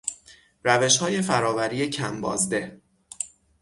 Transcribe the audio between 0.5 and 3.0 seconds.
روشهای فرآوری کم بازده